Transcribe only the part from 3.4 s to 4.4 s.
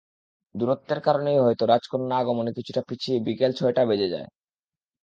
ছয়টা বেজে যায়।